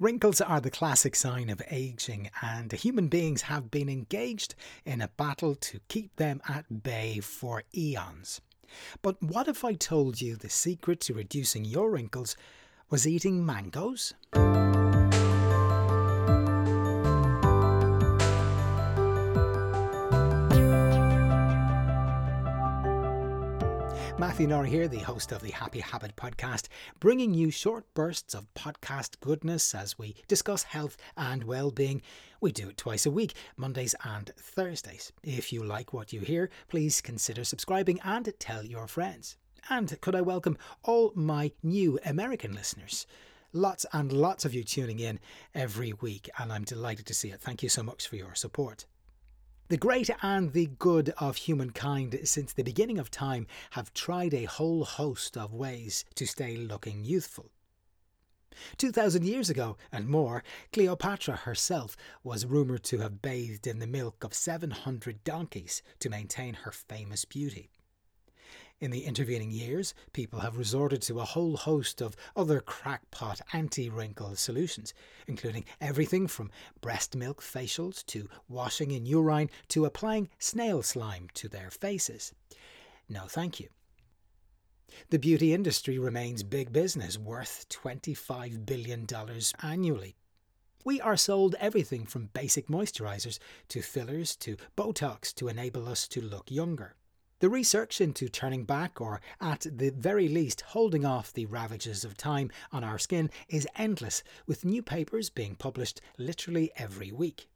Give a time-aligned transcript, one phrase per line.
[0.00, 5.08] Wrinkles are the classic sign of aging, and human beings have been engaged in a
[5.08, 8.40] battle to keep them at bay for eons.
[9.02, 12.36] But what if I told you the secret to reducing your wrinkles
[12.90, 14.14] was eating mangoes?
[24.38, 26.68] Matthew here, the host of the Happy Habit podcast,
[27.00, 32.02] bringing you short bursts of podcast goodness as we discuss health and well-being.
[32.40, 35.12] We do it twice a week, Mondays and Thursdays.
[35.24, 39.36] If you like what you hear, please consider subscribing and tell your friends.
[39.70, 43.08] And could I welcome all my new American listeners?
[43.52, 45.18] Lots and lots of you tuning in
[45.52, 47.40] every week, and I'm delighted to see it.
[47.40, 48.86] Thank you so much for your support.
[49.68, 54.44] The great and the good of humankind since the beginning of time have tried a
[54.44, 57.50] whole host of ways to stay looking youthful.
[58.78, 64.24] 2,000 years ago and more, Cleopatra herself was rumoured to have bathed in the milk
[64.24, 67.68] of 700 donkeys to maintain her famous beauty.
[68.80, 73.90] In the intervening years, people have resorted to a whole host of other crackpot anti
[73.90, 74.94] wrinkle solutions,
[75.26, 81.48] including everything from breast milk facials to washing in urine to applying snail slime to
[81.48, 82.32] their faces.
[83.08, 83.68] No, thank you.
[85.10, 89.08] The beauty industry remains big business, worth $25 billion
[89.60, 90.14] annually.
[90.84, 96.20] We are sold everything from basic moisturizers to fillers to Botox to enable us to
[96.20, 96.94] look younger.
[97.40, 102.16] The research into turning back, or at the very least holding off the ravages of
[102.16, 107.48] time on our skin, is endless, with new papers being published literally every week.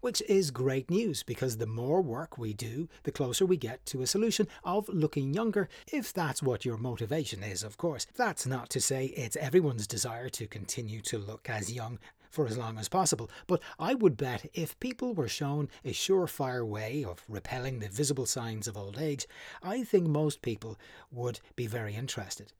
[0.00, 4.02] Which is great news because the more work we do, the closer we get to
[4.02, 8.08] a solution of looking younger, if that's what your motivation is, of course.
[8.16, 12.56] That's not to say it's everyone's desire to continue to look as young for as
[12.56, 13.30] long as possible.
[13.46, 18.26] But I would bet if people were shown a surefire way of repelling the visible
[18.26, 19.26] signs of old age,
[19.62, 20.78] I think most people
[21.10, 22.52] would be very interested.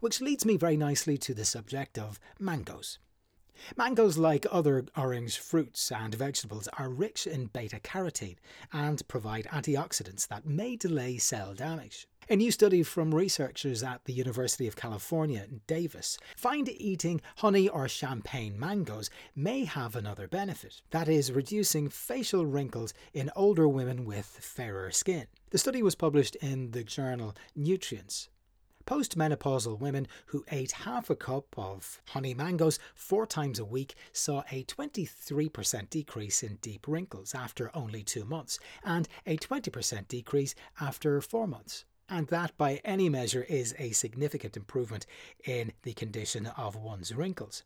[0.00, 2.98] Which leads me very nicely to the subject of mangoes.
[3.76, 8.38] Mangoes, like other orange fruits and vegetables, are rich in beta carotene
[8.72, 12.08] and provide antioxidants that may delay cell damage.
[12.32, 17.88] A new study from researchers at the University of California, Davis, find eating honey or
[17.88, 24.26] champagne mangoes may have another benefit, that is, reducing facial wrinkles in older women with
[24.26, 25.26] fairer skin.
[25.50, 28.28] The study was published in the journal Nutrients.
[28.86, 34.44] Postmenopausal women who ate half a cup of honey mangoes four times a week saw
[34.52, 41.20] a 23% decrease in deep wrinkles after only two months, and a 20% decrease after
[41.20, 45.06] four months and that by any measure is a significant improvement
[45.44, 47.62] in the condition of one's wrinkles.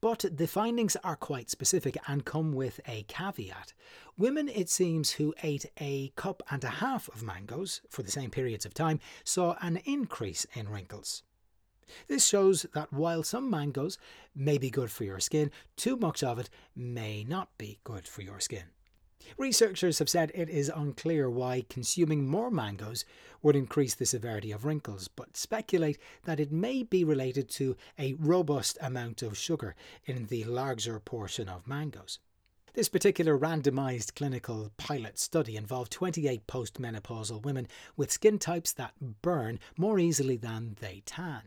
[0.00, 3.72] But the findings are quite specific and come with a caveat.
[4.18, 8.30] Women, it seems, who ate a cup and a half of mangoes for the same
[8.30, 11.22] periods of time saw an increase in wrinkles.
[12.08, 13.96] This shows that while some mangoes
[14.34, 18.22] may be good for your skin, too much of it may not be good for
[18.22, 18.64] your skin.
[19.38, 23.04] Researchers have said it is unclear why consuming more mangoes
[23.42, 28.14] would increase the severity of wrinkles, but speculate that it may be related to a
[28.14, 32.18] robust amount of sugar in the larger portion of mangoes.
[32.74, 39.58] This particular randomized clinical pilot study involved 28 postmenopausal women with skin types that burn
[39.76, 41.42] more easily than they tan.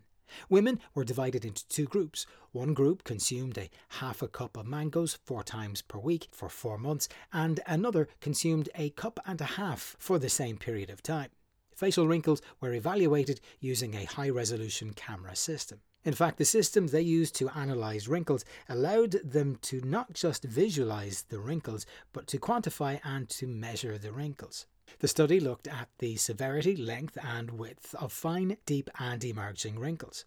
[0.49, 2.25] Women were divided into two groups.
[2.51, 6.77] One group consumed a half a cup of mangoes four times per week for four
[6.77, 11.29] months, and another consumed a cup and a half for the same period of time.
[11.75, 15.81] Facial wrinkles were evaluated using a high resolution camera system.
[16.05, 21.23] In fact, the system they used to analyze wrinkles allowed them to not just visualize
[21.29, 24.67] the wrinkles, but to quantify and to measure the wrinkles.
[24.99, 30.25] The study looked at the severity, length, and width of fine, deep, and emerging wrinkles.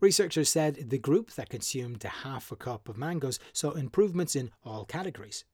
[0.00, 4.84] Researchers said the group that consumed half a cup of mangoes saw improvements in all
[4.84, 5.44] categories.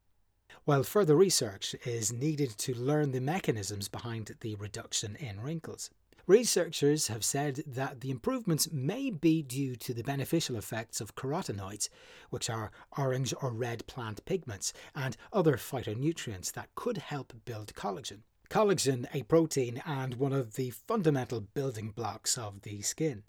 [0.64, 5.90] While further research is needed to learn the mechanisms behind the reduction in wrinkles.
[6.28, 11.88] Researchers have said that the improvements may be due to the beneficial effects of carotenoids,
[12.28, 18.24] which are orange or red plant pigments, and other phytonutrients that could help build collagen.
[18.50, 23.22] Collagen, a protein and one of the fundamental building blocks of the skin.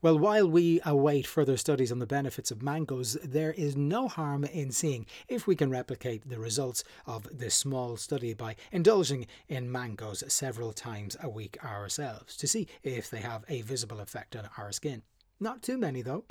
[0.00, 4.44] Well, while we await further studies on the benefits of mangoes, there is no harm
[4.44, 9.72] in seeing if we can replicate the results of this small study by indulging in
[9.72, 14.48] mangoes several times a week ourselves to see if they have a visible effect on
[14.56, 15.02] our skin.
[15.40, 16.24] Not too many, though.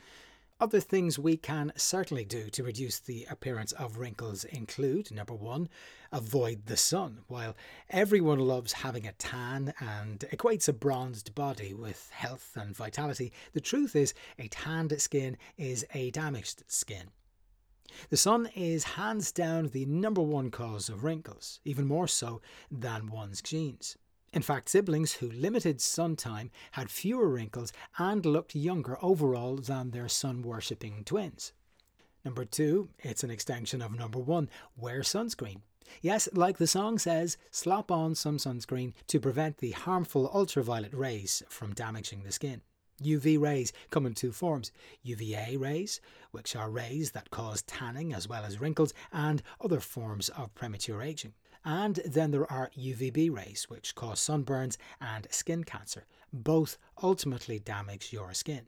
[0.59, 5.69] Other things we can certainly do to reduce the appearance of wrinkles include number one,
[6.11, 7.19] avoid the sun.
[7.27, 7.55] While
[7.91, 13.61] everyone loves having a tan and equates a bronzed body with health and vitality, the
[13.61, 17.11] truth is a tanned skin is a damaged skin.
[18.09, 23.11] The sun is hands down the number one cause of wrinkles, even more so than
[23.11, 23.95] one's genes.
[24.37, 29.89] In fact, siblings who limited sun time had fewer wrinkles and looked younger overall than
[29.89, 31.53] their sun worshipping twins.
[32.23, 35.61] Number two, it's an extension of number one wear sunscreen.
[36.03, 41.41] Yes, like the song says, slap on some sunscreen to prevent the harmful ultraviolet rays
[41.49, 42.61] from damaging the skin.
[43.01, 45.99] UV rays come in two forms UVA rays,
[46.29, 51.01] which are rays that cause tanning as well as wrinkles and other forms of premature
[51.01, 51.33] aging.
[51.65, 56.05] And then there are UVB rays, which cause sunburns and skin cancer.
[56.31, 58.67] Both ultimately damage your skin.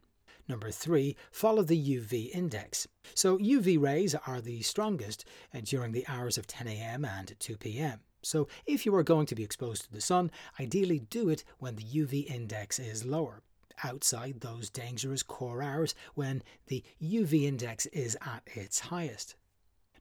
[0.50, 2.88] Number three, follow the UV index.
[3.14, 7.04] So, UV rays are the strongest uh, during the hours of 10 a.m.
[7.04, 8.00] and 2 p.m.
[8.22, 11.76] So, if you are going to be exposed to the sun, ideally do it when
[11.76, 13.42] the UV index is lower.
[13.84, 19.36] Outside those dangerous core hours when the UV index is at its highest.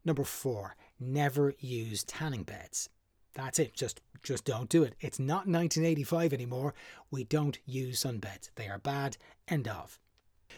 [0.03, 2.89] Number four, never use tanning beds.
[3.33, 3.73] That's it.
[3.73, 4.95] Just just don't do it.
[4.99, 6.73] It's not 1985 anymore.
[7.09, 8.49] We don't use sunbeds.
[8.55, 9.17] They are bad.
[9.47, 9.97] End of.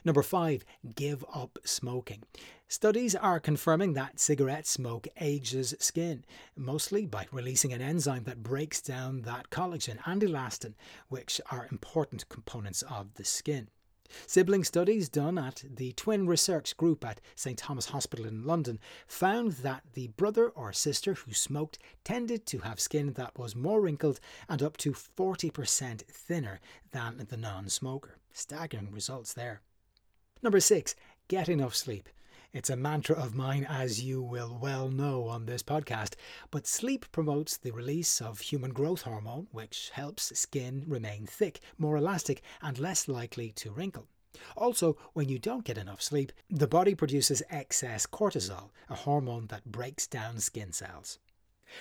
[0.04, 0.66] Number five,
[0.96, 2.24] give up smoking.
[2.68, 6.24] Studies are confirming that cigarette smoke ages skin,
[6.56, 10.74] mostly by releasing an enzyme that breaks down that collagen and elastin,
[11.10, 13.68] which are important components of the skin.
[14.28, 19.54] Sibling studies done at the Twin Research Group at St Thomas Hospital in London found
[19.54, 24.20] that the brother or sister who smoked tended to have skin that was more wrinkled
[24.50, 26.60] and up to 40% thinner
[26.92, 28.18] than the non smoker.
[28.34, 29.62] Staggering results there.
[30.42, 30.96] Number six,
[31.28, 32.10] get enough sleep.
[32.54, 36.16] It's a mantra of mine, as you will well know on this podcast.
[36.50, 41.96] But sleep promotes the release of human growth hormone, which helps skin remain thick, more
[41.96, 44.08] elastic, and less likely to wrinkle.
[44.58, 49.72] Also, when you don't get enough sleep, the body produces excess cortisol, a hormone that
[49.72, 51.20] breaks down skin cells.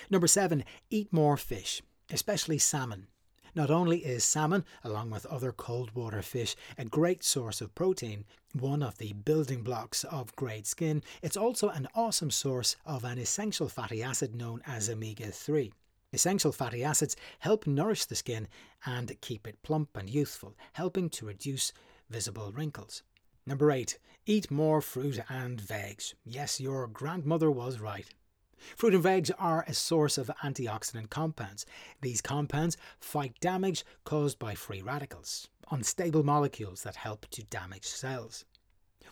[0.09, 3.07] Number seven, eat more fish, especially salmon.
[3.53, 8.23] Not only is salmon, along with other cold water fish, a great source of protein,
[8.53, 13.17] one of the building blocks of great skin, it's also an awesome source of an
[13.17, 15.73] essential fatty acid known as omega 3.
[16.13, 18.47] Essential fatty acids help nourish the skin
[18.85, 21.73] and keep it plump and youthful, helping to reduce
[22.09, 23.03] visible wrinkles.
[23.45, 23.97] Number 8.
[24.25, 26.01] Eat more fruit and veg.
[26.23, 28.07] Yes, your grandmother was right.
[28.75, 31.65] Fruit and veg are a source of antioxidant compounds.
[32.01, 38.45] These compounds fight damage caused by free radicals, unstable molecules that help to damage cells.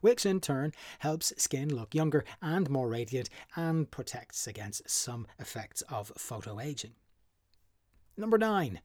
[0.02, 5.82] Which in turn helps skin look younger and more radiant and protects against some effects
[5.90, 6.94] of photoaging.
[8.16, 8.80] Number 9.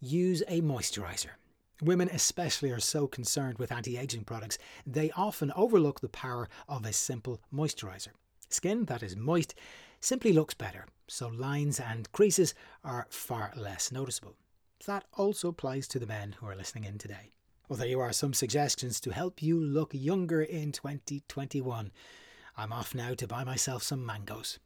[0.00, 1.30] Use a moisturizer.
[1.80, 6.84] Women, especially, are so concerned with anti aging products, they often overlook the power of
[6.84, 8.08] a simple moisturizer.
[8.48, 9.54] Skin that is moist
[10.00, 12.54] simply looks better, so lines and creases
[12.84, 14.36] are far less noticeable.
[14.86, 17.32] That also applies to the men who are listening in today.
[17.68, 21.90] Well, there you are, some suggestions to help you look younger in 2021.
[22.56, 24.58] I'm off now to buy myself some mangoes.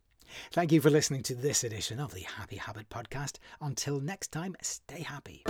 [0.53, 3.39] Thank you for listening to this edition of the Happy Habit Podcast.
[3.61, 5.43] Until next time, stay happy.